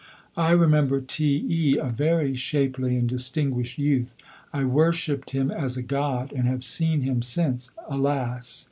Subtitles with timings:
[0.35, 4.17] I remember T e, a very shapely and distinguished youth.
[4.51, 8.59] I worshipped him as a god, and have seen him since alas!